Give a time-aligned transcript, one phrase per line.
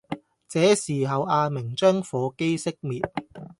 [0.49, 3.01] 這時候阿明將火機熄滅